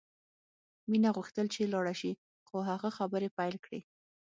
[0.89, 2.11] مینه غوښتل چې لاړه شي
[2.47, 3.79] خو هغه خبرې پیل کړې